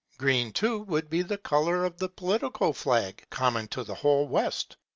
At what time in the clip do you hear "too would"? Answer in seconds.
0.51-1.11